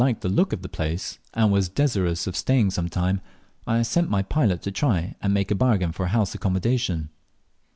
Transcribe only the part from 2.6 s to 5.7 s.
some time, I sent my pilot to try and make a